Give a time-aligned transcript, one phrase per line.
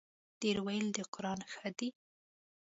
[0.41, 1.89] ډېر ویل د قران ښه دی.